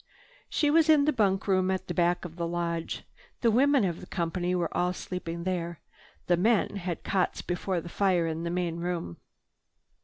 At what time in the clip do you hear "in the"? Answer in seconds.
0.89-1.13, 8.25-8.49